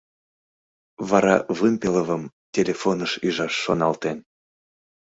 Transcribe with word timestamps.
Вара 1.09 1.35
Вымпеловым 1.57 2.23
телефоныш 2.53 3.11
ӱжаш 3.27 3.53
шоналтен. 3.63 4.17